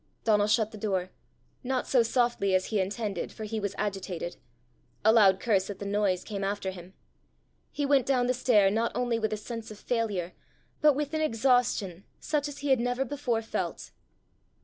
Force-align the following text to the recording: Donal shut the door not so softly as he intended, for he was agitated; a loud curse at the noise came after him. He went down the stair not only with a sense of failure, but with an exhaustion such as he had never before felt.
Donal 0.23 0.47
shut 0.47 0.71
the 0.71 0.79
door 0.79 1.11
not 1.63 1.85
so 1.85 2.01
softly 2.01 2.55
as 2.55 2.65
he 2.65 2.79
intended, 2.79 3.31
for 3.31 3.43
he 3.43 3.59
was 3.59 3.75
agitated; 3.77 4.37
a 5.05 5.13
loud 5.13 5.39
curse 5.39 5.69
at 5.69 5.77
the 5.77 5.85
noise 5.85 6.23
came 6.23 6.43
after 6.43 6.71
him. 6.71 6.95
He 7.71 7.85
went 7.85 8.07
down 8.07 8.25
the 8.25 8.33
stair 8.33 8.71
not 8.71 8.91
only 8.95 9.19
with 9.19 9.31
a 9.31 9.37
sense 9.37 9.69
of 9.69 9.77
failure, 9.77 10.33
but 10.81 10.95
with 10.95 11.13
an 11.13 11.21
exhaustion 11.21 12.03
such 12.19 12.47
as 12.47 12.57
he 12.65 12.71
had 12.71 12.79
never 12.79 13.05
before 13.05 13.43
felt. 13.43 13.91